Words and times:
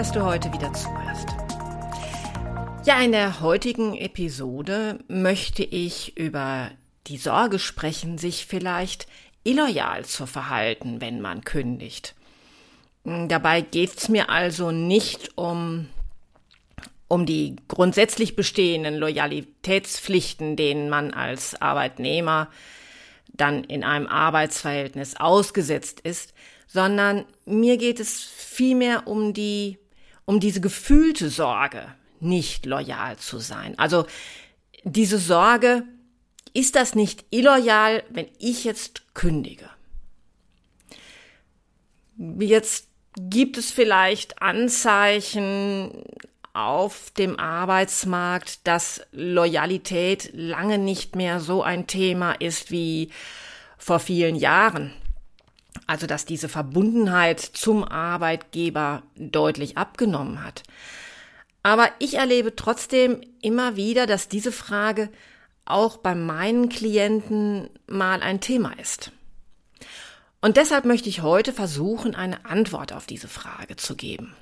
Dass 0.00 0.12
du 0.12 0.24
heute 0.24 0.50
wieder 0.54 0.72
zuhörst. 0.72 1.28
Ja, 2.86 3.02
in 3.02 3.12
der 3.12 3.42
heutigen 3.42 3.94
Episode 3.94 4.98
möchte 5.08 5.62
ich 5.62 6.16
über 6.16 6.70
die 7.06 7.18
Sorge 7.18 7.58
sprechen, 7.58 8.16
sich 8.16 8.46
vielleicht 8.46 9.06
illoyal 9.44 10.06
zu 10.06 10.24
verhalten, 10.24 11.02
wenn 11.02 11.20
man 11.20 11.44
kündigt. 11.44 12.14
Dabei 13.04 13.60
geht 13.60 13.94
es 13.94 14.08
mir 14.08 14.30
also 14.30 14.70
nicht 14.70 15.36
um, 15.36 15.90
um 17.06 17.26
die 17.26 17.56
grundsätzlich 17.68 18.36
bestehenden 18.36 18.96
Loyalitätspflichten, 18.96 20.56
denen 20.56 20.88
man 20.88 21.12
als 21.12 21.60
Arbeitnehmer 21.60 22.48
dann 23.34 23.64
in 23.64 23.84
einem 23.84 24.06
Arbeitsverhältnis 24.06 25.16
ausgesetzt 25.16 26.00
ist, 26.00 26.32
sondern 26.72 27.26
mir 27.46 27.76
geht 27.78 27.98
es 27.98 28.22
vielmehr 28.22 29.08
um 29.08 29.34
die, 29.34 29.79
um 30.30 30.38
diese 30.38 30.60
gefühlte 30.60 31.28
Sorge, 31.28 31.92
nicht 32.20 32.64
loyal 32.64 33.16
zu 33.16 33.38
sein. 33.38 33.76
Also 33.80 34.06
diese 34.84 35.18
Sorge, 35.18 35.82
ist 36.52 36.76
das 36.76 36.94
nicht 36.94 37.24
illoyal, 37.30 38.04
wenn 38.10 38.28
ich 38.38 38.62
jetzt 38.62 39.12
kündige? 39.12 39.68
Jetzt 42.38 42.86
gibt 43.16 43.58
es 43.58 43.72
vielleicht 43.72 44.40
Anzeichen 44.40 46.04
auf 46.52 47.10
dem 47.18 47.36
Arbeitsmarkt, 47.36 48.64
dass 48.68 49.00
Loyalität 49.10 50.30
lange 50.32 50.78
nicht 50.78 51.16
mehr 51.16 51.40
so 51.40 51.64
ein 51.64 51.88
Thema 51.88 52.34
ist 52.34 52.70
wie 52.70 53.10
vor 53.78 53.98
vielen 53.98 54.36
Jahren. 54.36 54.92
Also 55.90 56.06
dass 56.06 56.24
diese 56.24 56.48
Verbundenheit 56.48 57.40
zum 57.40 57.82
Arbeitgeber 57.82 59.02
deutlich 59.16 59.76
abgenommen 59.76 60.44
hat. 60.44 60.62
Aber 61.64 61.88
ich 61.98 62.14
erlebe 62.14 62.54
trotzdem 62.54 63.20
immer 63.42 63.74
wieder, 63.74 64.06
dass 64.06 64.28
diese 64.28 64.52
Frage 64.52 65.08
auch 65.64 65.96
bei 65.96 66.14
meinen 66.14 66.68
Klienten 66.68 67.70
mal 67.88 68.22
ein 68.22 68.40
Thema 68.40 68.78
ist. 68.78 69.10
Und 70.40 70.58
deshalb 70.58 70.84
möchte 70.84 71.08
ich 71.08 71.22
heute 71.22 71.52
versuchen, 71.52 72.14
eine 72.14 72.44
Antwort 72.44 72.92
auf 72.92 73.06
diese 73.06 73.26
Frage 73.26 73.74
zu 73.74 73.96
geben. 73.96 74.36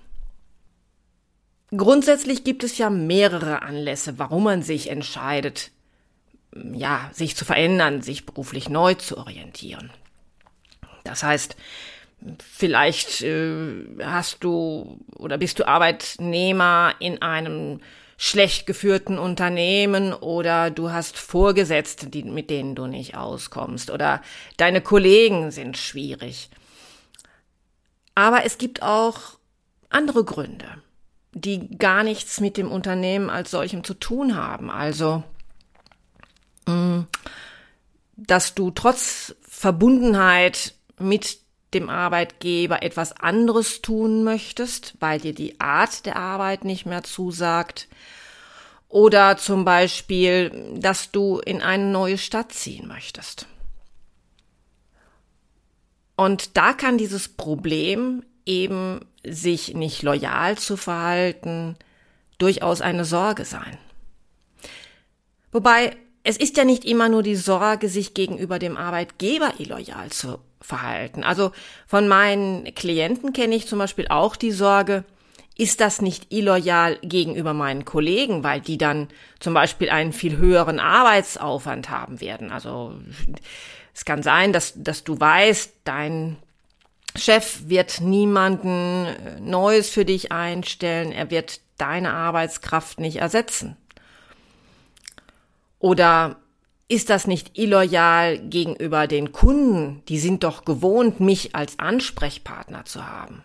Grundsätzlich 1.74 2.44
gibt 2.44 2.62
es 2.62 2.76
ja 2.76 2.90
mehrere 2.90 3.62
Anlässe, 3.62 4.18
warum 4.18 4.44
man 4.44 4.60
sich 4.60 4.90
entscheidet, 4.90 5.70
ja, 6.74 7.10
sich 7.14 7.36
zu 7.36 7.46
verändern, 7.46 8.02
sich 8.02 8.26
beruflich 8.26 8.68
neu 8.68 8.92
zu 8.92 9.16
orientieren. 9.16 9.90
Das 11.08 11.22
heißt, 11.22 11.56
vielleicht 12.40 13.22
äh, 13.22 13.84
hast 14.02 14.44
du 14.44 14.98
oder 15.16 15.38
bist 15.38 15.58
du 15.58 15.66
Arbeitnehmer 15.66 16.94
in 16.98 17.22
einem 17.22 17.80
schlecht 18.16 18.66
geführten 18.66 19.16
Unternehmen 19.16 20.12
oder 20.12 20.70
du 20.70 20.90
hast 20.90 21.16
Vorgesetzte, 21.16 22.08
die, 22.08 22.24
mit 22.24 22.50
denen 22.50 22.74
du 22.74 22.86
nicht 22.86 23.16
auskommst 23.16 23.90
oder 23.90 24.22
deine 24.56 24.80
Kollegen 24.80 25.52
sind 25.52 25.76
schwierig. 25.76 26.50
Aber 28.16 28.44
es 28.44 28.58
gibt 28.58 28.82
auch 28.82 29.38
andere 29.88 30.24
Gründe, 30.24 30.82
die 31.32 31.78
gar 31.78 32.02
nichts 32.02 32.40
mit 32.40 32.56
dem 32.56 32.72
Unternehmen 32.72 33.30
als 33.30 33.52
solchem 33.52 33.84
zu 33.84 33.94
tun 33.94 34.34
haben. 34.34 34.68
Also, 34.68 35.22
mm, 36.66 37.02
dass 38.16 38.56
du 38.56 38.72
trotz 38.72 39.36
Verbundenheit 39.42 40.74
mit 41.00 41.38
dem 41.74 41.90
Arbeitgeber 41.90 42.82
etwas 42.82 43.12
anderes 43.12 43.82
tun 43.82 44.24
möchtest, 44.24 44.94
weil 45.00 45.20
dir 45.20 45.34
die 45.34 45.60
Art 45.60 46.06
der 46.06 46.16
Arbeit 46.16 46.64
nicht 46.64 46.86
mehr 46.86 47.02
zusagt. 47.02 47.88
Oder 48.88 49.36
zum 49.36 49.66
Beispiel, 49.66 50.72
dass 50.76 51.10
du 51.10 51.40
in 51.40 51.60
eine 51.60 51.84
neue 51.84 52.16
Stadt 52.16 52.52
ziehen 52.52 52.88
möchtest. 52.88 53.46
Und 56.16 56.56
da 56.56 56.72
kann 56.72 56.96
dieses 56.96 57.28
Problem 57.28 58.24
eben 58.46 59.00
sich 59.22 59.74
nicht 59.74 60.02
loyal 60.02 60.56
zu 60.56 60.78
verhalten 60.78 61.76
durchaus 62.38 62.80
eine 62.80 63.04
Sorge 63.04 63.44
sein. 63.44 63.76
Wobei 65.52 65.96
es 66.22 66.36
ist 66.36 66.56
ja 66.56 66.64
nicht 66.64 66.84
immer 66.84 67.08
nur 67.08 67.22
die 67.22 67.36
Sorge, 67.36 67.88
sich 67.88 68.14
gegenüber 68.14 68.58
dem 68.58 68.76
Arbeitgeber 68.76 69.54
illoyal 69.58 70.10
zu 70.10 70.38
verhalten. 70.60 71.24
Also 71.24 71.52
von 71.86 72.08
meinen 72.08 72.74
Klienten 72.74 73.32
kenne 73.32 73.54
ich 73.54 73.66
zum 73.66 73.78
Beispiel 73.78 74.08
auch 74.08 74.36
die 74.36 74.52
Sorge, 74.52 75.04
ist 75.56 75.80
das 75.80 76.00
nicht 76.00 76.32
illoyal 76.32 76.98
gegenüber 77.02 77.52
meinen 77.52 77.84
Kollegen, 77.84 78.44
weil 78.44 78.60
die 78.60 78.78
dann 78.78 79.08
zum 79.40 79.54
Beispiel 79.54 79.90
einen 79.90 80.12
viel 80.12 80.36
höheren 80.36 80.78
Arbeitsaufwand 80.78 81.90
haben 81.90 82.20
werden. 82.20 82.52
Also 82.52 82.94
es 83.94 84.04
kann 84.04 84.22
sein, 84.22 84.52
dass, 84.52 84.74
dass 84.76 85.02
du 85.02 85.18
weißt, 85.18 85.72
dein 85.82 86.36
Chef 87.16 87.68
wird 87.68 88.00
niemanden 88.00 89.06
äh, 89.06 89.40
Neues 89.40 89.90
für 89.90 90.04
dich 90.04 90.30
einstellen, 90.30 91.10
er 91.10 91.30
wird 91.30 91.60
deine 91.76 92.12
Arbeitskraft 92.12 93.00
nicht 93.00 93.16
ersetzen. 93.16 93.76
Oder 95.80 96.36
ist 96.88 97.10
das 97.10 97.26
nicht 97.26 97.58
illoyal 97.58 98.38
gegenüber 98.38 99.06
den 99.06 99.32
Kunden? 99.32 100.02
Die 100.08 100.18
sind 100.18 100.42
doch 100.42 100.64
gewohnt, 100.64 101.20
mich 101.20 101.54
als 101.54 101.78
Ansprechpartner 101.78 102.86
zu 102.86 103.06
haben. 103.06 103.42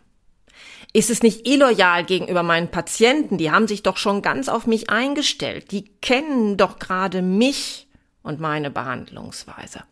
Ist 0.93 1.09
es 1.09 1.23
nicht 1.23 1.47
illoyal 1.47 2.05
gegenüber 2.05 2.43
meinen 2.43 2.69
Patienten? 2.69 3.37
Die 3.37 3.51
haben 3.51 3.67
sich 3.67 3.83
doch 3.83 3.97
schon 3.97 4.21
ganz 4.21 4.47
auf 4.47 4.65
mich 4.65 4.89
eingestellt. 4.89 5.71
Die 5.71 5.85
kennen 6.01 6.55
doch 6.55 6.79
gerade 6.79 7.21
mich 7.21 7.87
und 8.21 8.39
meine 8.39 8.71
Behandlungsweise. 8.71 9.83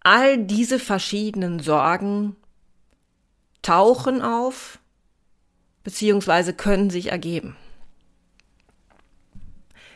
All 0.00 0.36
diese 0.36 0.78
verschiedenen 0.78 1.60
Sorgen 1.60 2.36
tauchen 3.62 4.20
auf 4.20 4.78
beziehungsweise 5.84 6.52
können 6.52 6.90
sich 6.90 7.12
ergeben. 7.12 7.56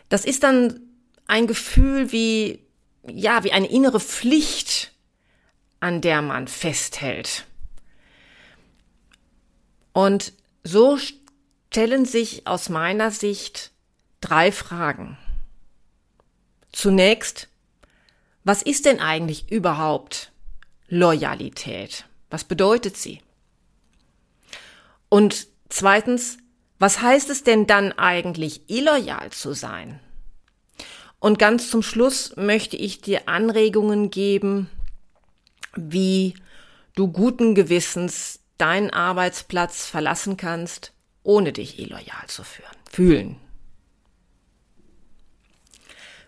Das 0.09 0.25
ist 0.25 0.43
dann 0.43 0.88
ein 1.29 1.47
Gefühl 1.47 2.11
wie, 2.11 2.65
ja, 3.07 3.45
wie 3.45 3.53
eine 3.53 3.71
innere 3.71 4.01
Pflicht, 4.01 4.93
an 5.79 6.01
der 6.01 6.23
man 6.23 6.49
festhält. 6.49 7.47
Und 9.93 10.33
so 10.65 10.99
stellen 10.99 12.05
sich 12.05 12.47
aus 12.47 12.69
meiner 12.69 13.11
Sicht 13.13 13.71
drei 14.21 14.51
Fragen. 14.51 15.17
Zunächst, 16.73 17.49
was 18.43 18.63
ist 18.63 18.87
denn 18.87 19.01
eigentlich 19.01 19.51
überhaupt 19.51 20.33
Loyalität? 20.89 22.05
Was 22.31 22.45
bedeutet 22.45 22.97
sie? 22.97 23.21
Und 25.09 25.49
zweitens, 25.69 26.39
was 26.79 27.03
heißt 27.03 27.31
es 27.31 27.43
denn 27.43 27.67
dann 27.67 27.93
eigentlich 27.93 28.69
illoyal 28.71 29.31
zu 29.31 29.53
sein? 29.53 30.01
Und 31.21 31.39
ganz 31.39 31.71
zum 31.71 31.83
Schluss 31.83 32.37
möchte 32.37 32.77
ich 32.77 33.01
dir 33.01 33.29
Anregungen 33.29 34.11
geben, 34.11 34.71
wie 35.75 36.35
du 36.95 37.09
guten 37.09 37.55
Gewissens 37.55 38.41
deinen 38.57 38.91
Arbeitsplatz 38.91 39.87
verlassen 39.87 40.37
kannst, 40.37 40.93
ohne 41.23 41.53
dich 41.53 41.79
illoyal 41.79 42.27
zu 42.27 42.43
führen, 42.45 42.77
fühlen. 42.91 43.37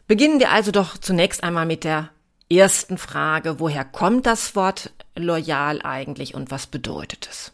Beginnen 0.06 0.40
wir 0.40 0.50
also 0.50 0.72
doch 0.72 0.98
zunächst 0.98 1.44
einmal 1.44 1.66
mit 1.66 1.84
der 1.84 2.10
ersten 2.50 2.98
Frage, 2.98 3.60
woher 3.60 3.84
kommt 3.84 4.26
das 4.26 4.56
Wort 4.56 4.93
loyal 5.14 5.82
eigentlich 5.82 6.34
und 6.34 6.50
was 6.50 6.66
bedeutet 6.66 7.28
es? 7.31 7.52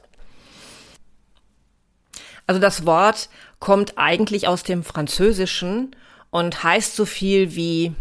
Also 2.46 2.60
das 2.60 2.86
Wort 2.86 3.28
kommt 3.58 3.98
eigentlich 3.98 4.48
aus 4.48 4.62
dem 4.62 4.84
Französischen 4.84 5.94
und 6.36 6.62
heißt 6.62 6.94
so 6.94 7.06
viel 7.06 7.56
wie 7.56 7.94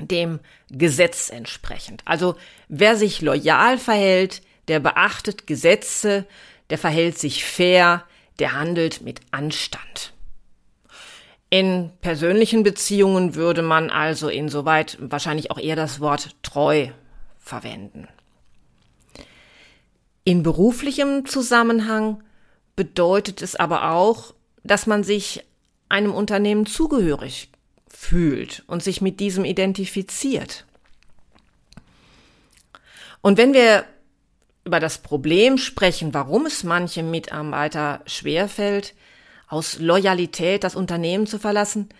dem 0.00 0.40
Gesetz 0.70 1.28
entsprechend. 1.28 2.00
Also 2.06 2.34
wer 2.68 2.96
sich 2.96 3.20
loyal 3.20 3.76
verhält, 3.76 4.40
der 4.68 4.80
beachtet 4.80 5.46
Gesetze, 5.46 6.24
der 6.70 6.78
verhält 6.78 7.18
sich 7.18 7.44
fair, 7.44 8.04
der 8.38 8.54
handelt 8.54 9.02
mit 9.02 9.20
Anstand. 9.32 10.14
In 11.50 11.90
persönlichen 12.00 12.62
Beziehungen 12.62 13.34
würde 13.34 13.60
man 13.60 13.90
also 13.90 14.30
insoweit 14.30 14.96
wahrscheinlich 14.98 15.50
auch 15.50 15.58
eher 15.58 15.76
das 15.76 16.00
Wort 16.00 16.30
treu 16.42 16.88
verwenden. 17.38 18.08
In 20.24 20.42
beruflichem 20.42 21.26
Zusammenhang 21.26 22.22
bedeutet 22.76 23.42
es 23.42 23.56
aber 23.56 23.90
auch, 23.90 24.32
dass 24.64 24.86
man 24.86 25.04
sich 25.04 25.44
einem 25.92 26.14
Unternehmen 26.14 26.66
zugehörig 26.66 27.50
fühlt 27.86 28.64
und 28.66 28.82
sich 28.82 29.00
mit 29.00 29.20
diesem 29.20 29.44
identifiziert. 29.44 30.66
Und 33.20 33.38
wenn 33.38 33.52
wir 33.52 33.84
über 34.64 34.80
das 34.80 34.98
Problem 34.98 35.58
sprechen, 35.58 36.14
warum 36.14 36.46
es 36.46 36.64
manchem 36.64 37.10
Mitarbeiter 37.10 38.00
schwerfällt, 38.06 38.94
aus 39.48 39.78
Loyalität 39.78 40.64
das 40.64 40.74
Unternehmen 40.74 41.26
zu 41.26 41.38
verlassen, 41.38 41.90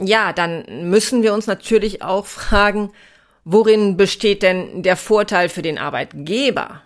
ja, 0.00 0.32
dann 0.32 0.88
müssen 0.88 1.22
wir 1.22 1.34
uns 1.34 1.46
natürlich 1.46 2.02
auch 2.02 2.26
fragen, 2.26 2.90
worin 3.44 3.96
besteht 3.96 4.42
denn 4.42 4.82
der 4.82 4.96
Vorteil 4.96 5.48
für 5.48 5.62
den 5.62 5.78
Arbeitgeber, 5.78 6.80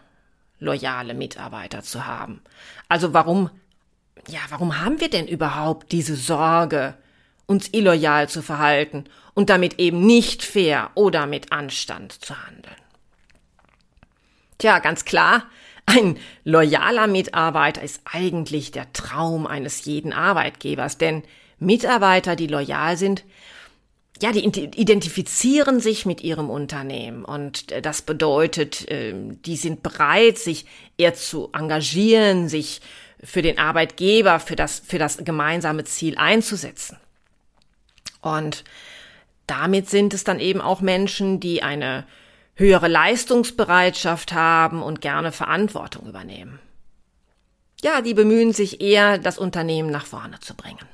loyale 0.59 1.15
Mitarbeiter 1.15 1.83
zu 1.83 2.07
haben? 2.07 2.43
Also 2.89 3.15
warum, 3.15 3.51
ja, 4.29 4.41
warum 4.51 4.81
haben 4.83 5.01
wir 5.01 5.11
denn 5.11 5.27
überhaupt 5.27 5.93
diese 5.93 6.17
Sorge, 6.17 6.95
uns 7.47 7.69
illoyal 7.73 8.29
zu 8.29 8.43
verhalten 8.43 9.05
und 9.35 9.51
damit 9.51 9.79
eben 9.79 10.05
nicht 10.05 10.43
fair 10.43 10.91
oder 10.95 11.27
mit 11.27 11.53
Anstand 11.53 12.13
zu 12.13 12.35
handeln? 12.47 12.77
Tja, 14.59 14.81
ganz 14.81 15.05
klar, 15.05 15.45
ein 15.87 16.19
loyaler 16.45 17.07
Mitarbeiter 17.07 17.83
ist 17.83 18.03
eigentlich 18.05 18.73
der 18.73 18.93
Traum 18.93 19.47
eines 19.47 19.85
jeden 19.85 20.13
Arbeitgebers, 20.13 20.99
denn 20.99 21.23
Mitarbeiter, 21.59 22.37
die 22.37 22.47
loyal 22.47 22.97
sind, 22.97 23.25
ja, 24.21 24.33
die 24.33 24.45
identifizieren 24.45 25.81
sich 25.81 26.05
mit 26.05 26.23
ihrem 26.23 26.51
Unternehmen 26.51 27.25
und 27.25 27.71
äh, 27.71 27.81
das 27.81 28.03
bedeutet, 28.03 28.85
ähm, 28.89 29.41
die 29.43 29.57
sind 29.57 29.83
bereit, 29.83 30.39
sich 30.39 30.67
eher 30.97 31.15
zu 31.15 31.51
engagieren, 31.53 32.49
sich 32.49 32.81
für 33.23 33.43
den 33.43 33.59
Arbeitgeber, 33.59 34.41
für 34.41 34.57
das, 34.57 34.81
für 34.81 34.99
das 34.99 35.19
gemeinsame 35.19 35.85
Ziel 35.85 36.17
einzusetzen. 36.17 36.99
Und 38.21 38.65
damit 39.47 39.89
sind 39.89 40.15
es 40.15 40.25
dann 40.25 40.41
eben 40.41 40.61
auch 40.61 40.81
Menschen, 40.81 41.41
die 41.41 41.63
eine 41.63 42.07
höhere 42.55 42.89
Leistungsbereitschaft 42.89 44.33
haben 44.33 44.83
und 44.83 45.01
gerne 45.01 45.33
Verantwortung 45.33 46.07
übernehmen. 46.07 46.59
Ja, 47.83 48.03
die 48.03 48.15
bemühen 48.15 48.53
sich 48.53 48.81
eher, 48.81 49.19
das 49.19 49.39
Unternehmen 49.39 49.91
nach 49.91 50.07
vorne 50.07 50.41
zu 50.41 50.55
bringen. 50.55 50.85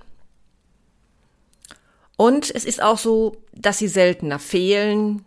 Und 2.16 2.54
es 2.54 2.64
ist 2.64 2.82
auch 2.82 2.98
so, 2.98 3.36
dass 3.52 3.78
sie 3.78 3.88
seltener 3.88 4.38
fehlen 4.38 5.24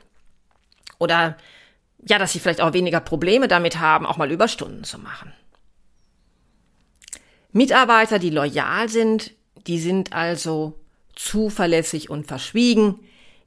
oder 1.00 1.38
ja, 2.06 2.20
dass 2.20 2.32
sie 2.32 2.40
vielleicht 2.40 2.62
auch 2.62 2.74
weniger 2.74 3.00
Probleme 3.00 3.48
damit 3.48 3.80
haben, 3.80 4.06
auch 4.06 4.18
mal 4.18 4.32
Überstunden 4.32 4.84
zu 4.84 5.00
machen. 5.00 5.34
Mitarbeiter, 7.58 8.20
die 8.20 8.30
loyal 8.30 8.88
sind, 8.88 9.32
die 9.66 9.80
sind 9.80 10.14
also 10.14 10.80
zuverlässig 11.16 12.08
und 12.10 12.28
verschwiegen, 12.28 13.00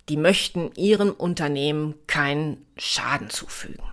die 0.09 0.17
möchten 0.17 0.73
ihrem 0.75 1.13
Unternehmen 1.13 1.95
keinen 2.09 2.67
Schaden 2.77 3.31
zufügen. 3.31 3.85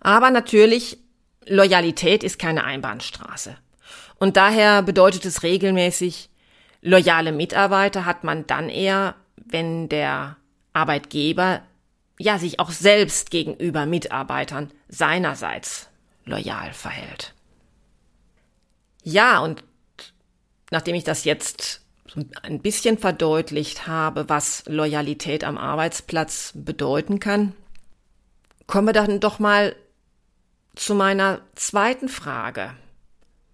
Aber 0.00 0.30
natürlich, 0.30 0.98
Loyalität 1.46 2.22
ist 2.22 2.38
keine 2.38 2.64
Einbahnstraße. 2.64 3.56
Und 4.18 4.36
daher 4.36 4.82
bedeutet 4.82 5.24
es 5.24 5.42
regelmäßig, 5.42 6.28
loyale 6.82 7.32
Mitarbeiter 7.32 8.04
hat 8.04 8.22
man 8.22 8.46
dann 8.46 8.68
eher, 8.68 9.14
wenn 9.36 9.88
der 9.88 10.36
Arbeitgeber 10.74 11.62
ja 12.18 12.38
sich 12.38 12.60
auch 12.60 12.70
selbst 12.70 13.30
gegenüber 13.30 13.86
Mitarbeitern 13.86 14.70
seinerseits 14.88 15.88
loyal 16.26 16.74
verhält. 16.74 17.34
Ja, 19.04 19.38
und 19.40 19.62
nachdem 20.70 20.94
ich 20.94 21.04
das 21.04 21.24
jetzt 21.24 21.82
ein 22.42 22.60
bisschen 22.60 22.98
verdeutlicht 22.98 23.86
habe, 23.86 24.28
was 24.28 24.64
Loyalität 24.66 25.44
am 25.44 25.58
Arbeitsplatz 25.58 26.52
bedeuten 26.54 27.20
kann, 27.20 27.54
kommen 28.66 28.88
wir 28.88 28.92
dann 28.92 29.20
doch 29.20 29.38
mal 29.38 29.76
zu 30.74 30.94
meiner 30.94 31.42
zweiten 31.54 32.08
Frage. 32.08 32.74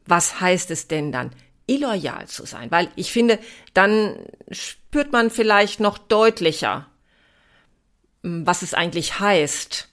Was 0.06 0.40
heißt 0.40 0.70
es 0.70 0.88
denn 0.88 1.10
dann, 1.10 1.30
illoyal 1.66 2.26
zu 2.28 2.46
sein? 2.46 2.70
Weil 2.70 2.88
ich 2.94 3.12
finde, 3.12 3.38
dann 3.74 4.16
spürt 4.50 5.12
man 5.12 5.30
vielleicht 5.30 5.80
noch 5.80 5.98
deutlicher, 5.98 6.86
was 8.22 8.62
es 8.62 8.72
eigentlich 8.72 9.18
heißt, 9.18 9.88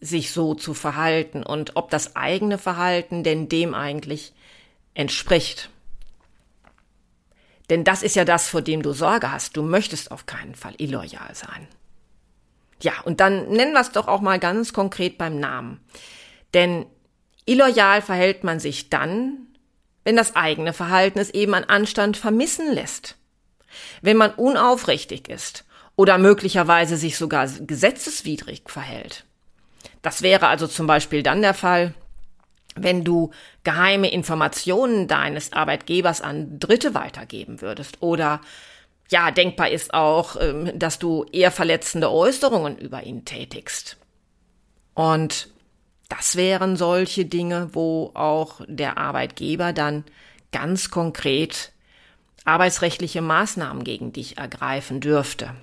sich 0.00 0.30
so 0.30 0.54
zu 0.54 0.72
verhalten 0.72 1.42
und 1.42 1.76
ob 1.76 1.90
das 1.90 2.16
eigene 2.16 2.58
Verhalten 2.58 3.22
denn 3.24 3.48
dem 3.48 3.74
eigentlich 3.74 4.32
entspricht. 4.94 5.70
Denn 7.70 7.84
das 7.84 8.02
ist 8.02 8.16
ja 8.16 8.24
das, 8.24 8.48
vor 8.48 8.62
dem 8.62 8.82
du 8.82 8.92
Sorge 8.92 9.30
hast. 9.30 9.56
Du 9.56 9.62
möchtest 9.62 10.10
auf 10.10 10.26
keinen 10.26 10.54
Fall 10.54 10.74
illoyal 10.78 11.34
sein. 11.34 11.68
Ja, 12.82 13.00
und 13.04 13.20
dann 13.20 13.48
nennen 13.50 13.72
wir 13.72 13.80
es 13.80 13.92
doch 13.92 14.08
auch 14.08 14.20
mal 14.20 14.38
ganz 14.38 14.72
konkret 14.72 15.18
beim 15.18 15.38
Namen. 15.38 15.80
Denn 16.54 16.86
illoyal 17.46 18.02
verhält 18.02 18.42
man 18.42 18.58
sich 18.58 18.90
dann, 18.90 19.46
wenn 20.02 20.16
das 20.16 20.34
eigene 20.34 20.72
Verhalten 20.72 21.18
es 21.18 21.30
eben 21.30 21.54
an 21.54 21.64
Anstand 21.64 22.16
vermissen 22.16 22.72
lässt. 22.72 23.16
Wenn 24.02 24.16
man 24.16 24.32
unaufrichtig 24.32 25.28
ist 25.28 25.64
oder 25.94 26.18
möglicherweise 26.18 26.96
sich 26.96 27.16
sogar 27.16 27.46
gesetzeswidrig 27.46 28.62
verhält. 28.66 29.26
Das 30.02 30.22
wäre 30.22 30.48
also 30.48 30.66
zum 30.66 30.86
Beispiel 30.86 31.22
dann 31.22 31.42
der 31.42 31.54
Fall, 31.54 31.94
wenn 32.82 33.04
du 33.04 33.30
geheime 33.64 34.10
Informationen 34.10 35.08
deines 35.08 35.52
Arbeitgebers 35.52 36.20
an 36.20 36.58
Dritte 36.58 36.94
weitergeben 36.94 37.60
würdest 37.60 38.02
oder 38.02 38.40
ja, 39.10 39.30
denkbar 39.30 39.70
ist 39.70 39.92
auch, 39.92 40.36
ähm, 40.40 40.70
dass 40.78 40.98
du 40.98 41.24
eher 41.32 41.50
verletzende 41.50 42.10
Äußerungen 42.10 42.78
über 42.78 43.02
ihn 43.02 43.24
tätigst. 43.24 43.96
Und 44.94 45.48
das 46.08 46.36
wären 46.36 46.76
solche 46.76 47.24
Dinge, 47.24 47.70
wo 47.72 48.10
auch 48.14 48.60
der 48.66 48.98
Arbeitgeber 48.98 49.72
dann 49.72 50.04
ganz 50.52 50.90
konkret 50.90 51.72
arbeitsrechtliche 52.44 53.22
Maßnahmen 53.22 53.84
gegen 53.84 54.12
dich 54.12 54.38
ergreifen 54.38 55.00
dürfte. 55.00 55.54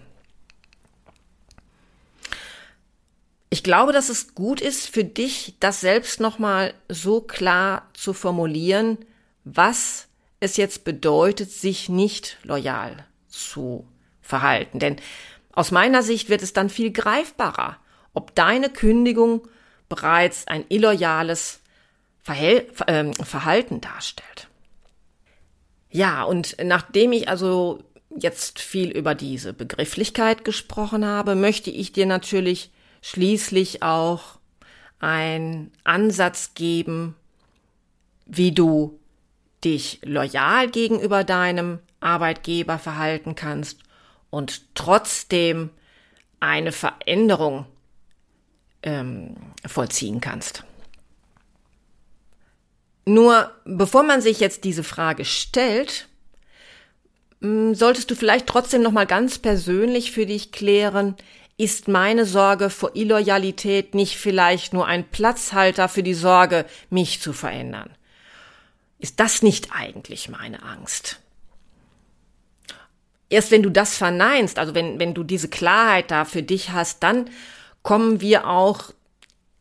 Ich 3.58 3.64
glaube, 3.64 3.92
dass 3.92 4.10
es 4.10 4.36
gut 4.36 4.62
ist 4.62 4.88
für 4.88 5.04
dich, 5.04 5.56
das 5.60 5.82
selbst 5.82 6.20
nochmal 6.20 6.76
so 6.90 7.22
klar 7.22 7.90
zu 7.94 8.14
formulieren, 8.14 9.00
was 9.46 10.10
es 10.40 10.58
jetzt 10.58 10.84
bedeutet, 10.84 11.52
sich 11.52 11.90
nicht 11.90 12.38
loyal 12.44 13.08
zu 13.28 13.88
verhalten. 14.22 14.78
Denn 14.78 14.98
aus 15.54 15.72
meiner 15.72 16.04
Sicht 16.04 16.30
wird 16.30 16.44
es 16.44 16.54
dann 16.54 16.70
viel 16.70 16.92
greifbarer, 16.92 17.78
ob 18.14 18.36
deine 18.36 18.70
Kündigung 18.70 19.48
bereits 19.90 20.46
ein 20.46 20.64
illoyales 20.70 21.60
Verhäl 22.22 22.68
äh, 22.86 23.12
Verhalten 23.24 23.82
darstellt. 23.82 24.50
Ja, 25.90 26.22
und 26.22 26.58
nachdem 26.64 27.12
ich 27.12 27.28
also 27.28 27.84
jetzt 28.16 28.60
viel 28.60 28.92
über 28.92 29.16
diese 29.16 29.52
Begrifflichkeit 29.52 30.46
gesprochen 30.46 31.04
habe, 31.04 31.34
möchte 31.34 31.72
ich 31.72 31.92
dir 31.92 32.06
natürlich 32.06 32.70
schließlich 33.08 33.84
auch 33.84 34.38
ein 35.00 35.72
Ansatz 35.86 36.54
geben, 36.56 37.16
wie 38.26 38.52
du 38.52 39.00
dich 39.64 40.02
loyal 40.04 40.70
gegenüber 40.70 41.24
deinem 41.24 41.80
Arbeitgeber 42.02 42.78
verhalten 42.78 43.34
kannst 43.36 43.80
und 44.30 44.76
trotzdem 44.76 45.70
eine 46.42 46.74
Veränderung 46.74 47.66
ähm, 48.84 49.38
vollziehen 49.66 50.20
kannst. 50.20 50.66
Nur 53.06 53.52
bevor 53.64 54.04
man 54.04 54.22
sich 54.22 54.42
jetzt 54.42 54.66
diese 54.66 54.84
Frage 54.84 55.24
stellt, 55.24 56.10
solltest 57.40 58.12
du 58.12 58.16
vielleicht 58.16 58.48
trotzdem 58.48 58.82
noch 58.82 58.92
mal 58.92 59.08
ganz 59.08 59.40
persönlich 59.40 60.12
für 60.12 60.26
dich 60.26 60.52
klären, 60.52 61.16
ist 61.58 61.88
meine 61.88 62.26
Sorge 62.26 62.70
vor 62.70 62.96
Illoyalität 62.96 63.96
nicht 63.96 64.18
vielleicht 64.18 64.74
nur 64.74 64.86
ein 64.86 65.10
Platzhalter 65.10 65.90
für 65.90 66.04
die 66.04 66.14
Sorge, 66.14 66.66
mich 66.90 67.22
zu 67.22 67.34
verändern? 67.34 67.90
Ist 69.00 69.20
das 69.20 69.42
nicht 69.42 69.70
eigentlich 69.72 70.30
meine 70.30 70.64
Angst? 70.64 71.20
erst 73.30 73.52
wenn 73.52 73.64
du 73.64 73.70
das 73.70 73.98
verneinst, 73.98 74.60
also 74.60 74.74
wenn, 74.74 75.00
wenn 75.00 75.14
du 75.14 75.24
diese 75.24 75.50
Klarheit 75.50 76.12
da 76.12 76.26
für 76.26 76.44
dich 76.44 76.72
hast, 76.72 77.04
dann 77.04 77.30
kommen 77.84 78.22
wir 78.22 78.48
auch 78.48 78.92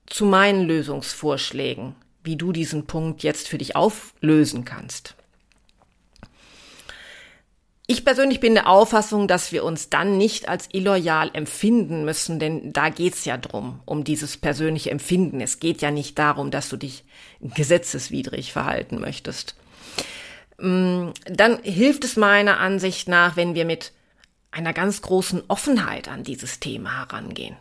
zu 0.07 0.25
meinen 0.25 0.67
Lösungsvorschlägen, 0.67 1.97
wie 2.23 2.37
du 2.37 2.53
diesen 2.53 2.87
Punkt 2.87 3.23
jetzt 3.23 3.49
für 3.49 3.59
dich 3.59 3.77
auflösen 3.77 4.65
kannst. 4.65 5.15
Ich 7.89 8.05
persönlich 8.05 8.41
bin 8.41 8.55
der 8.55 8.69
Auffassung, 8.69 9.29
dass 9.29 9.53
wir 9.53 9.63
uns 9.63 9.91
dann 9.91 10.19
nicht 10.19 10.49
als 10.49 10.69
illoyal 10.73 11.31
empfinden 11.33 12.05
müssen, 12.05 12.41
denn 12.41 12.73
da 12.73 12.89
geht's 12.89 13.25
ja 13.25 13.37
drum, 13.37 13.81
um 13.85 14.03
dieses 14.03 14.37
persönliche 14.37 14.91
Empfinden. 14.91 15.41
Es 15.41 15.61
geht 15.61 15.83
ja 15.83 15.93
nicht 15.93 16.19
darum, 16.19 16.51
dass 16.51 16.69
du 16.69 16.77
dich 16.77 17.05
gesetzeswidrig 17.41 18.53
verhalten 18.53 19.01
möchtest. 19.01 19.55
Mm, 20.59 21.11
dann 21.27 21.63
hilft 21.63 22.03
es 22.03 22.17
meiner 22.17 22.59
Ansicht 22.59 23.07
nach, 23.07 23.37
wenn 23.37 23.55
wir 23.55 23.65
mit 23.65 23.93
einer 24.51 24.73
ganz 24.73 25.01
großen 25.03 25.45
Offenheit 25.47 26.09
an 26.09 26.25
dieses 26.25 26.59
Thema 26.59 27.07
herangehen. 27.07 27.57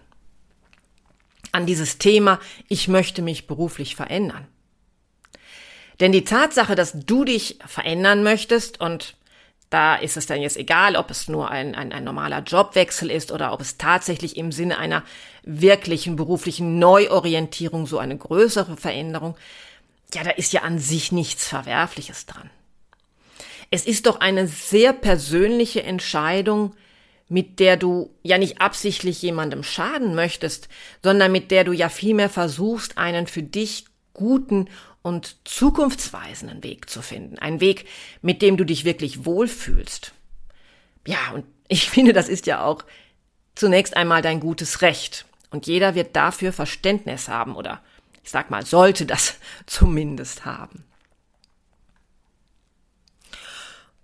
An 1.51 1.67
dieses 1.67 2.00
Thema, 2.00 2.39
ich 2.67 2.88
möchte 2.88 3.22
mich 3.22 3.46
beruflich 3.46 3.96
verändern. 3.96 4.48
Denn 6.00 6.12
die 6.12 6.24
Tatsache, 6.24 6.74
dass 6.74 6.94
du 6.94 7.25
dich 7.25 7.60
verändern 7.65 8.24
möchtest 8.24 8.82
und 8.82 9.15
da 9.69 9.95
ist 9.95 10.15
es 10.17 10.25
dann 10.25 10.41
jetzt 10.41 10.57
egal, 10.57 10.95
ob 10.95 11.10
es 11.10 11.27
nur 11.27 11.50
ein, 11.50 11.75
ein, 11.75 11.91
ein 11.91 12.03
normaler 12.03 12.39
Jobwechsel 12.39 13.10
ist 13.10 13.31
oder 13.31 13.51
ob 13.51 13.62
es 13.62 13.77
tatsächlich 13.77 14.38
im 14.38 14.51
Sinne 14.51 14.77
einer 14.77 15.03
wirklichen 15.43 16.15
beruflichen 16.15 16.79
Neuorientierung 16.79 17.88
so 17.88 17.98
eine 17.98 18.17
größere 18.17 18.77
Veränderung, 18.77 19.36
ja, 20.13 20.24
da 20.24 20.31
ist 20.31 20.53
ja 20.53 20.62
an 20.62 20.79
sich 20.79 21.12
nichts 21.12 21.48
Verwerfliches 21.48 22.25
dran. 22.25 22.50
Es 23.72 23.86
ist 23.86 24.05
doch 24.05 24.19
eine 24.19 24.48
sehr 24.48 24.93
persönliche 24.93 25.84
Entscheidung, 25.84 26.75
mit 27.27 27.60
der 27.60 27.75
du 27.75 28.12
ja 28.22 28.38
nicht 28.38 28.62
absichtlich 28.62 29.22
jemandem 29.22 29.63
schaden 29.63 30.13
möchtest, 30.13 30.69
sondern 31.03 31.31
mit 31.31 31.50
der 31.50 31.63
du 31.63 31.74
ja 31.74 31.89
vielmehr 31.89 32.29
versuchst, 32.29 32.98
einen 32.98 33.25
für 33.25 33.41
dich 33.41 33.86
guten 34.13 34.69
und 35.06 35.38
zukunftsweisenden 35.48 36.64
Weg 36.64 36.90
zu 36.90 37.04
finden. 37.04 37.38
Ein 37.38 37.62
Weg, 37.62 37.86
mit 38.24 38.42
dem 38.42 38.58
du 38.58 38.66
dich 38.66 38.86
wirklich 38.86 39.24
wohlfühlst. 39.24 40.14
Ja, 41.06 41.20
und 41.36 41.46
ich 41.68 41.88
finde, 41.92 42.12
das 42.12 42.28
ist 42.28 42.48
ja 42.48 42.66
auch 42.66 42.84
zunächst 43.54 43.96
einmal 43.96 44.24
dein 44.24 44.40
gutes 44.40 44.82
Recht. 44.82 45.26
Und 45.52 45.68
jeder 45.68 45.94
wird 45.94 46.16
dafür 46.16 46.52
Verständnis 46.52 47.28
haben 47.28 47.56
oder 47.56 47.84
ich 48.24 48.32
sag 48.32 48.50
mal, 48.50 48.66
sollte 48.66 49.06
das 49.06 49.36
zumindest 49.68 50.44
haben. 50.44 50.84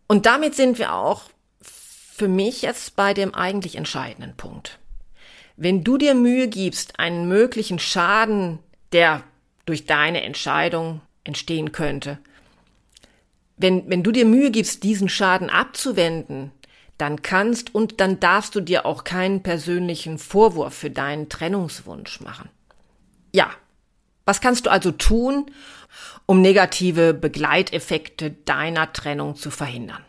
Und 0.06 0.28
damit 0.28 0.54
sind 0.54 0.78
wir 0.78 0.94
auch 0.94 1.24
für 1.64 2.28
mich 2.28 2.62
jetzt 2.62 2.96
bei 2.96 3.16
dem 3.16 3.34
eigentlich 3.34 3.76
entscheidenden 3.76 4.38
Punkt. 4.38 4.78
Wenn 5.58 5.84
du 5.84 5.98
dir 5.98 6.14
Mühe 6.14 6.48
gibst, 6.48 7.00
einen 7.00 7.28
möglichen 7.28 7.80
Schaden, 7.80 8.60
der 8.92 9.24
durch 9.72 9.86
deine 9.86 10.22
Entscheidung 10.24 11.00
entstehen 11.24 11.72
könnte, 11.72 12.18
wenn, 13.56 13.90
wenn 13.90 14.04
du 14.04 14.12
dir 14.12 14.26
Mühe 14.26 14.52
gibst, 14.52 14.84
diesen 14.84 15.08
Schaden 15.08 15.50
abzuwenden, 15.50 16.52
dann 16.98 17.22
kannst 17.22 17.74
und 17.74 18.02
dann 18.02 18.20
darfst 18.20 18.54
du 18.54 18.60
dir 18.60 18.86
auch 18.86 19.06
keinen 19.06 19.44
persönlichen 19.44 20.18
Vorwurf 20.18 20.74
für 20.74 20.90
deinen 20.90 21.30
Trennungswunsch 21.30 22.20
machen. 22.20 22.50
Ja, 23.32 23.50
was 24.26 24.42
kannst 24.42 24.66
du 24.66 24.72
also 24.72 24.92
tun, 24.92 25.46
um 26.26 26.42
negative 26.42 27.14
Begleiteffekte 27.14 28.32
deiner 28.32 28.92
Trennung 28.92 29.38
zu 29.38 29.52
verhindern. 29.52 30.04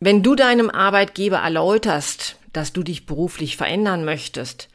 Wenn 0.00 0.24
du 0.24 0.34
deinem 0.34 0.68
Arbeitgeber 0.68 1.38
erläuterst, 1.38 2.40
dass 2.52 2.72
du 2.72 2.82
dich 2.82 3.06
beruflich 3.06 3.56
verändern 3.56 4.04
möchtest, 4.04 4.68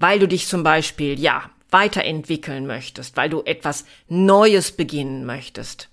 weil 0.00 0.18
du 0.18 0.26
dich 0.26 0.46
zum 0.46 0.62
Beispiel, 0.62 1.20
ja, 1.20 1.50
weiterentwickeln 1.70 2.66
möchtest, 2.66 3.16
weil 3.16 3.28
du 3.28 3.42
etwas 3.42 3.84
Neues 4.08 4.72
beginnen 4.72 5.24
möchtest, 5.24 5.88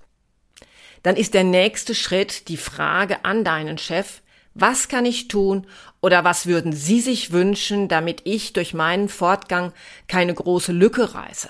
dann 1.04 1.16
ist 1.16 1.34
der 1.34 1.44
nächste 1.44 1.94
Schritt 1.94 2.48
die 2.48 2.58
Frage 2.58 3.24
an 3.26 3.44
deinen 3.44 3.78
Chef, 3.78 4.22
was 4.56 4.88
kann 4.88 5.06
ich 5.06 5.28
tun 5.28 5.68
oder 6.02 6.24
was 6.24 6.48
würden 6.48 6.74
Sie 6.74 7.00
sich 7.00 7.32
wünschen, 7.32 7.90
damit 7.90 8.22
ich 8.24 8.54
durch 8.54 8.74
meinen 8.74 9.08
Fortgang 9.08 9.72
keine 10.08 10.34
große 10.34 10.72
Lücke 10.72 11.14
reiße? 11.14 11.50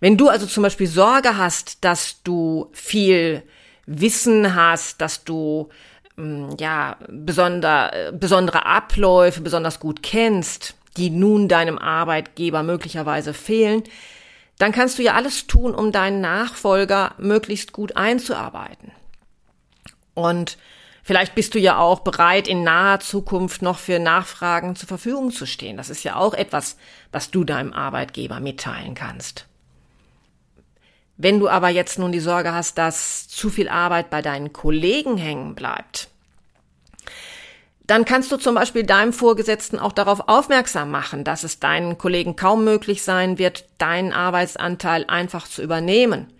Wenn 0.00 0.16
du 0.16 0.28
also 0.28 0.46
zum 0.46 0.62
Beispiel 0.62 0.86
Sorge 0.86 1.36
hast, 1.36 1.84
dass 1.84 2.22
du 2.22 2.70
viel 2.72 3.42
Wissen 3.86 4.54
hast, 4.54 5.00
dass 5.00 5.24
du 5.24 5.68
mm, 6.16 6.50
ja 6.58 6.96
besonder, 7.08 8.12
besondere 8.12 8.64
Abläufe 8.64 9.42
besonders 9.42 9.78
gut 9.78 10.02
kennst, 10.02 10.74
die 10.96 11.10
nun 11.10 11.48
deinem 11.48 11.78
Arbeitgeber 11.78 12.62
möglicherweise 12.62 13.34
fehlen, 13.34 13.82
dann 14.58 14.72
kannst 14.72 14.98
du 14.98 15.02
ja 15.02 15.14
alles 15.14 15.46
tun, 15.46 15.74
um 15.74 15.92
deinen 15.92 16.20
Nachfolger 16.20 17.14
möglichst 17.18 17.72
gut 17.72 17.96
einzuarbeiten. 17.96 18.92
Und 20.14 20.58
vielleicht 21.02 21.34
bist 21.34 21.54
du 21.54 21.58
ja 21.58 21.78
auch 21.78 22.00
bereit, 22.00 22.46
in 22.46 22.62
naher 22.62 23.00
Zukunft 23.00 23.62
noch 23.62 23.78
für 23.78 23.98
Nachfragen 23.98 24.76
zur 24.76 24.88
Verfügung 24.88 25.32
zu 25.32 25.46
stehen. 25.46 25.76
Das 25.76 25.90
ist 25.90 26.04
ja 26.04 26.16
auch 26.16 26.34
etwas, 26.34 26.76
was 27.10 27.30
du 27.30 27.44
deinem 27.44 27.72
Arbeitgeber 27.72 28.40
mitteilen 28.40 28.94
kannst. 28.94 29.46
Wenn 31.16 31.40
du 31.40 31.48
aber 31.48 31.68
jetzt 31.68 31.98
nun 31.98 32.12
die 32.12 32.20
Sorge 32.20 32.52
hast, 32.52 32.78
dass 32.78 33.28
zu 33.28 33.50
viel 33.50 33.68
Arbeit 33.68 34.10
bei 34.10 34.22
deinen 34.22 34.52
Kollegen 34.52 35.16
hängen 35.16 35.54
bleibt, 35.54 36.08
dann 37.92 38.06
kannst 38.06 38.32
du 38.32 38.38
zum 38.38 38.54
Beispiel 38.54 38.84
deinem 38.84 39.12
Vorgesetzten 39.12 39.78
auch 39.78 39.92
darauf 39.92 40.26
aufmerksam 40.26 40.90
machen, 40.90 41.24
dass 41.24 41.44
es 41.44 41.60
deinen 41.60 41.98
Kollegen 41.98 42.36
kaum 42.36 42.64
möglich 42.64 43.02
sein 43.02 43.36
wird, 43.36 43.66
deinen 43.76 44.14
Arbeitsanteil 44.14 45.04
einfach 45.08 45.46
zu 45.46 45.62
übernehmen, 45.62 46.32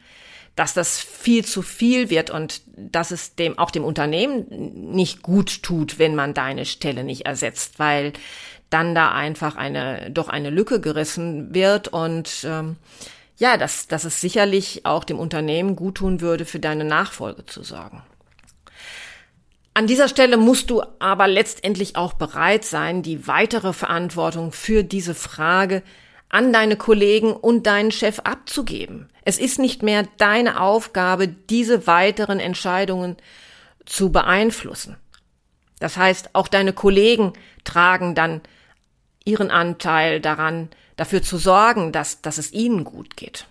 dass 0.57 0.73
das 0.73 0.99
viel 0.99 1.45
zu 1.45 1.61
viel 1.61 2.09
wird 2.09 2.31
und 2.31 2.63
dass 2.75 3.11
es 3.11 3.35
dem 3.35 3.59
auch 3.59 3.71
dem 3.71 3.85
Unternehmen 3.85 4.47
nicht 4.93 5.21
gut 5.21 5.63
tut, 5.63 5.99
wenn 5.99 6.15
man 6.15 6.33
deine 6.33 6.65
Stelle 6.65 7.05
nicht 7.05 7.27
ersetzt, 7.27 7.79
weil 7.79 8.15
dann 8.71 8.95
da 8.95 9.13
einfach 9.13 9.55
eine 9.55 10.11
doch 10.11 10.31
eine 10.31 10.49
Lücke 10.49 10.81
gerissen 10.81 11.53
wird 11.53 11.89
und 11.89 12.47
ähm, 12.47 12.77
ja, 13.37 13.59
dass, 13.59 13.89
dass 13.89 14.05
es 14.05 14.23
sicherlich 14.23 14.87
auch 14.87 15.05
dem 15.05 15.19
Unternehmen 15.19 15.77
gut 15.77 15.97
tun 15.97 16.23
würde, 16.23 16.47
für 16.47 16.61
deine 16.61 16.85
Nachfolge 16.85 17.45
zu 17.45 17.63
sorgen. 17.63 18.03
An 19.75 19.87
dieser 19.87 20.09
Stelle 20.09 20.37
musst 20.37 20.69
du 20.69 20.83
aber 20.99 21.27
letztendlich 21.29 21.97
auch 21.97 22.13
bereit 22.13 22.65
sein, 22.65 23.03
die 23.03 23.27
weitere 23.27 23.73
Verantwortung 23.73 24.53
für 24.53 24.85
diese 24.85 25.15
Frage 25.15 25.83
an 26.29 26.53
deine 26.53 26.77
Kollegen 26.77 27.33
und 27.33 27.67
deinen 27.67 27.91
Chef 27.91 28.21
abzugeben. 28.21 29.09
Es 29.25 29.39
ist 29.39 29.59
nicht 29.59 29.83
mehr 29.83 30.07
deine 30.19 30.61
Aufgabe, 30.61 31.29
diese 31.29 31.87
weiteren 31.87 32.41
Entscheidungen 32.41 33.17
zu 33.87 34.13
beeinflussen. 34.13 34.97
Das 35.79 35.97
heißt, 35.97 36.35
auch 36.35 36.49
deine 36.49 36.73
Kollegen 36.73 37.33
tragen 37.65 38.15
dann 38.15 38.41
ihren 39.25 39.51
Anteil 39.51 40.21
daran, 40.21 40.69
dafür 40.97 41.23
zu 41.23 41.39
sorgen, 41.39 41.93
dass, 41.93 42.23
dass 42.23 42.39
es 42.39 42.53
ihnen 42.53 42.85
gut 42.85 43.17
geht. 43.17 43.47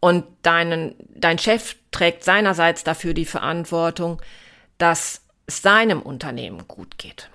Und 0.00 0.24
deinen, 0.42 0.94
dein 1.14 1.38
Chef 1.38 1.76
trägt 1.92 2.24
seinerseits 2.24 2.84
dafür 2.84 3.14
die 3.14 3.24
Verantwortung, 3.24 4.20
dass 4.78 5.21
seinem 5.46 6.02
Unternehmen 6.02 6.66
gut 6.68 6.98
geht. 6.98 7.30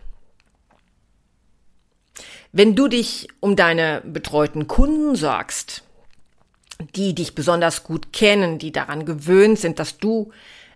Wenn 2.52 2.76
du 2.76 2.88
dich 2.88 3.28
um 3.40 3.56
deine 3.56 4.02
betreuten 4.06 4.68
Kunden 4.68 5.16
sorgst, 5.16 5.84
die 6.96 7.14
dich 7.14 7.36
besonders 7.36 7.84
gut 7.84 8.14
kennen, 8.14 8.60
die 8.60 8.72
daran 8.72 9.06
gewöhnt 9.06 9.60
sind, 9.60 9.80
dass 9.80 9.98
du 9.98 10.32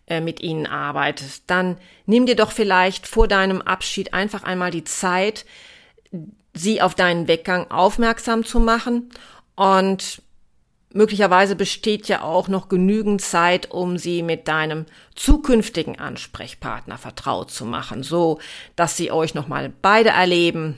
äh, 0.08 0.20
mit 0.20 0.42
ihnen 0.42 0.66
arbeitest, 0.66 1.44
dann 1.48 1.78
nimm 2.06 2.26
dir 2.26 2.36
doch 2.36 2.52
vielleicht 2.52 3.08
vor 3.08 3.28
deinem 3.28 3.62
Abschied 3.62 4.14
einfach 4.14 4.44
einmal 4.44 4.72
die 4.72 4.84
Zeit, 4.84 5.46
sie 6.54 6.82
auf 6.82 6.96
deinen 6.96 7.28
Weggang 7.28 7.72
aufmerksam 7.72 8.44
zu 8.44 8.60
machen 8.60 9.10
und 9.56 10.22
möglicherweise 10.94 11.56
besteht 11.56 12.08
ja 12.08 12.22
auch 12.22 12.48
noch 12.48 12.70
genügend 12.70 13.22
Zeit, 13.22 13.72
um 13.72 13.98
sie 13.98 14.24
mit 14.24 14.48
deinem 14.48 14.86
zukünftigen 15.16 16.00
Ansprechpartner 16.00 16.98
vertraut 16.98 17.52
zu 17.52 17.66
machen, 17.66 18.04
so 18.04 18.40
dass 18.76 18.98
sie 18.98 19.12
euch 19.12 19.34
nochmal 19.34 19.72
beide 19.82 20.10
erleben 20.10 20.78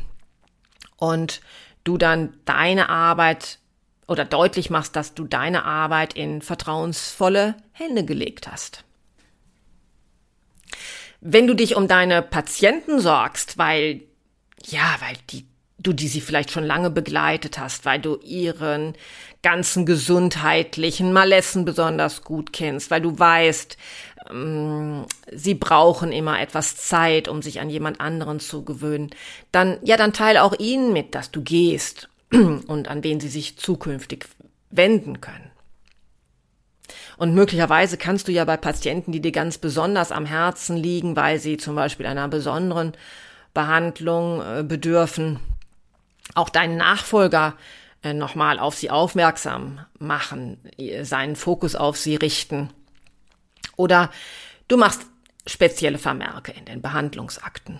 und 0.97 1.41
du 1.83 1.97
dann 1.97 2.33
deine 2.45 2.89
Arbeit 2.89 3.59
oder 4.07 4.25
deutlich 4.25 4.69
machst, 4.69 4.95
dass 4.95 5.13
du 5.13 5.25
deine 5.25 5.65
Arbeit 5.65 6.13
in 6.13 6.41
vertrauensvolle 6.41 7.55
Hände 7.71 8.05
gelegt 8.05 8.51
hast. 8.51 8.83
Wenn 11.21 11.47
du 11.47 11.53
dich 11.53 11.75
um 11.75 11.87
deine 11.87 12.21
Patienten 12.21 12.99
sorgst, 12.99 13.57
weil, 13.57 14.01
ja, 14.65 14.97
weil 14.99 15.15
die 15.29 15.45
du 15.83 15.93
die 15.93 16.07
sie 16.07 16.21
vielleicht 16.21 16.51
schon 16.51 16.63
lange 16.63 16.89
begleitet 16.89 17.59
hast, 17.59 17.85
weil 17.85 17.99
du 17.99 18.17
ihren 18.23 18.93
ganzen 19.41 19.85
gesundheitlichen 19.85 21.13
Malessen 21.13 21.65
besonders 21.65 22.23
gut 22.23 22.53
kennst, 22.53 22.89
weil 22.89 23.01
du 23.01 23.17
weißt, 23.19 23.77
ähm, 24.31 25.05
sie 25.31 25.53
brauchen 25.53 26.11
immer 26.11 26.39
etwas 26.39 26.77
Zeit, 26.77 27.27
um 27.27 27.41
sich 27.41 27.59
an 27.59 27.69
jemand 27.69 27.99
anderen 27.99 28.39
zu 28.39 28.63
gewöhnen, 28.63 29.11
dann, 29.51 29.77
ja, 29.83 29.97
dann 29.97 30.13
teile 30.13 30.43
auch 30.43 30.57
ihnen 30.57 30.93
mit, 30.93 31.13
dass 31.13 31.31
du 31.31 31.41
gehst 31.41 32.09
und 32.31 32.87
an 32.87 33.03
wen 33.03 33.19
sie 33.19 33.29
sich 33.29 33.57
zukünftig 33.57 34.25
wenden 34.71 35.21
können. 35.21 35.51
Und 37.17 37.35
möglicherweise 37.35 37.97
kannst 37.97 38.27
du 38.27 38.31
ja 38.31 38.43
bei 38.45 38.57
Patienten, 38.57 39.11
die 39.11 39.21
dir 39.21 39.31
ganz 39.31 39.57
besonders 39.57 40.11
am 40.11 40.25
Herzen 40.25 40.77
liegen, 40.77 41.15
weil 41.15 41.39
sie 41.39 41.57
zum 41.57 41.75
Beispiel 41.75 42.05
einer 42.05 42.27
besonderen 42.27 42.93
Behandlung 43.53 44.41
äh, 44.41 44.63
bedürfen, 44.63 45.39
auch 46.35 46.49
deinen 46.49 46.77
Nachfolger 46.77 47.55
äh, 48.01 48.13
nochmal 48.13 48.59
auf 48.59 48.75
sie 48.75 48.89
aufmerksam 48.89 49.85
machen, 49.99 50.59
seinen 51.01 51.35
Fokus 51.35 51.75
auf 51.75 51.97
sie 51.97 52.15
richten. 52.15 52.69
Oder 53.75 54.11
du 54.67 54.77
machst 54.77 55.01
spezielle 55.47 55.97
Vermerke 55.97 56.51
in 56.51 56.65
den 56.65 56.81
Behandlungsakten. 56.81 57.79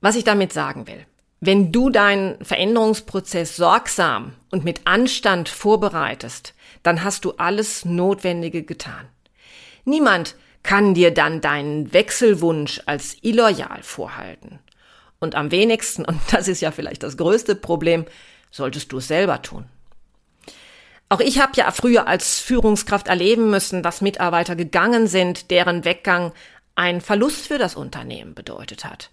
Was 0.00 0.16
ich 0.16 0.24
damit 0.24 0.52
sagen 0.52 0.86
will, 0.86 1.06
wenn 1.40 1.72
du 1.72 1.90
deinen 1.90 2.42
Veränderungsprozess 2.44 3.56
sorgsam 3.56 4.34
und 4.50 4.64
mit 4.64 4.86
Anstand 4.86 5.48
vorbereitest, 5.48 6.54
dann 6.82 7.02
hast 7.02 7.24
du 7.24 7.32
alles 7.32 7.84
Notwendige 7.84 8.62
getan. 8.62 9.08
Niemand 9.84 10.36
kann 10.62 10.92
dir 10.92 11.12
dann 11.12 11.40
deinen 11.40 11.92
Wechselwunsch 11.92 12.82
als 12.84 13.16
illoyal 13.22 13.82
vorhalten. 13.82 14.58
Und 15.20 15.34
am 15.34 15.50
wenigsten, 15.50 16.04
und 16.04 16.18
das 16.32 16.48
ist 16.48 16.60
ja 16.60 16.70
vielleicht 16.70 17.02
das 17.02 17.16
größte 17.16 17.54
Problem, 17.54 18.06
solltest 18.50 18.90
du 18.92 18.98
es 18.98 19.08
selber 19.08 19.42
tun. 19.42 19.66
Auch 21.08 21.20
ich 21.20 21.40
habe 21.40 21.52
ja 21.56 21.70
früher 21.72 22.06
als 22.06 22.38
Führungskraft 22.38 23.08
erleben 23.08 23.50
müssen, 23.50 23.82
dass 23.82 24.00
Mitarbeiter 24.00 24.56
gegangen 24.56 25.08
sind, 25.08 25.50
deren 25.50 25.84
Weggang 25.84 26.32
ein 26.76 27.00
Verlust 27.00 27.48
für 27.48 27.58
das 27.58 27.74
Unternehmen 27.74 28.34
bedeutet 28.34 28.84
hat. 28.84 29.10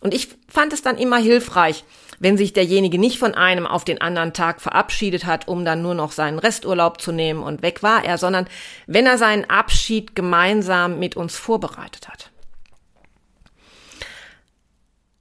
Und 0.00 0.12
ich 0.12 0.28
fand 0.48 0.72
es 0.72 0.82
dann 0.82 0.98
immer 0.98 1.18
hilfreich, 1.18 1.84
wenn 2.18 2.36
sich 2.36 2.52
derjenige 2.52 2.98
nicht 2.98 3.18
von 3.18 3.34
einem 3.34 3.66
auf 3.66 3.84
den 3.84 4.00
anderen 4.00 4.32
Tag 4.32 4.60
verabschiedet 4.60 5.24
hat, 5.24 5.48
um 5.48 5.64
dann 5.64 5.82
nur 5.82 5.94
noch 5.94 6.12
seinen 6.12 6.38
Resturlaub 6.38 7.00
zu 7.00 7.12
nehmen 7.12 7.42
und 7.42 7.62
weg 7.62 7.82
war 7.82 8.04
er, 8.04 8.18
sondern 8.18 8.46
wenn 8.86 9.06
er 9.06 9.18
seinen 9.18 9.48
Abschied 9.48 10.14
gemeinsam 10.14 10.98
mit 10.98 11.16
uns 11.16 11.36
vorbereitet 11.36 12.08
hat. 12.08 12.30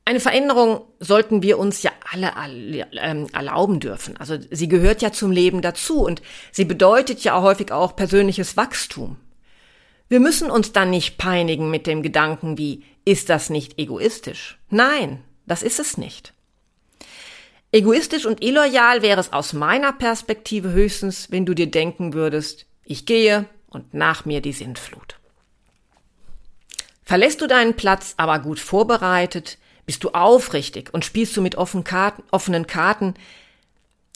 Eine 0.05 0.19
Veränderung 0.19 0.81
sollten 0.99 1.43
wir 1.43 1.57
uns 1.57 1.81
ja 1.81 1.91
alle 2.11 2.33
ähm, 2.99 3.27
erlauben 3.31 3.79
dürfen. 3.79 4.17
Also 4.17 4.37
sie 4.51 4.67
gehört 4.67 5.01
ja 5.01 5.13
zum 5.13 5.31
Leben 5.31 5.61
dazu 5.61 6.03
und 6.03 6.21
sie 6.51 6.65
bedeutet 6.65 7.23
ja 7.23 7.41
häufig 7.41 7.71
auch 7.71 7.95
persönliches 7.95 8.57
Wachstum. 8.57 9.17
Wir 10.09 10.19
müssen 10.19 10.51
uns 10.51 10.73
dann 10.73 10.89
nicht 10.89 11.17
peinigen 11.17 11.71
mit 11.71 11.87
dem 11.87 12.03
Gedanken 12.03 12.57
wie, 12.57 12.83
ist 13.05 13.29
das 13.29 13.49
nicht 13.49 13.79
egoistisch? 13.79 14.59
Nein, 14.69 15.23
das 15.45 15.63
ist 15.63 15.79
es 15.79 15.97
nicht. 15.97 16.33
Egoistisch 17.71 18.25
und 18.25 18.43
illoyal 18.43 19.01
wäre 19.01 19.19
es 19.19 19.33
aus 19.33 19.53
meiner 19.53 19.93
Perspektive 19.93 20.71
höchstens, 20.71 21.31
wenn 21.31 21.45
du 21.45 21.53
dir 21.53 21.71
denken 21.71 22.13
würdest, 22.13 22.65
ich 22.83 23.05
gehe 23.05 23.45
und 23.67 23.93
nach 23.93 24.25
mir 24.25 24.41
die 24.41 24.53
Sintflut. 24.53 25.17
Verlässt 27.03 27.41
du 27.41 27.47
deinen 27.47 27.75
Platz 27.75 28.13
aber 28.17 28.39
gut 28.39 28.59
vorbereitet, 28.59 29.57
bist 29.85 30.03
du 30.03 30.09
aufrichtig 30.09 30.93
und 30.93 31.05
spielst 31.05 31.35
du 31.35 31.41
mit 31.41 31.55
offenen 31.55 31.83
Karten, 31.83 32.23
offenen 32.31 32.67
Karten, 32.67 33.15